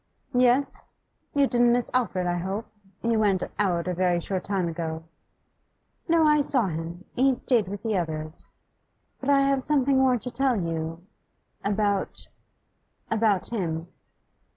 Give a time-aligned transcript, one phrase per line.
[0.33, 0.81] 'Yes?
[1.35, 2.65] You didn't miss Alfred, I hope.
[3.03, 5.03] He went out a very short time ago.'
[6.09, 7.05] 'No, I saw him.
[7.13, 8.47] He stayed with the others.
[9.19, 11.05] But I have something more to tell you,
[11.63, 12.27] about
[13.11, 13.89] about him.